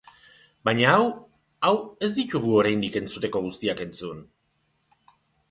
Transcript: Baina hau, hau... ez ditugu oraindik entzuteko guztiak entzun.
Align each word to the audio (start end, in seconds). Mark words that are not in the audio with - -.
Baina 0.69 0.87
hau, 0.93 1.03
hau... 1.69 1.73
ez 2.07 2.09
ditugu 2.15 2.57
oraindik 2.63 2.99
entzuteko 3.03 3.43
guztiak 3.45 3.85
entzun. 3.87 4.27